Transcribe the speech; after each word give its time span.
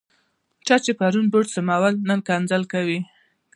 چا 0.65 0.75
چې 0.83 0.91
پرون 0.99 1.25
بوټ 1.31 1.47
سمول، 1.55 1.93
نن 2.07 2.19
کنځل 2.27 2.63
کوي. 2.73 2.99